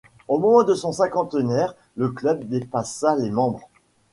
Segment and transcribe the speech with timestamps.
[0.27, 3.69] Au moment de son cinquantenaire, le club dépassa les membres.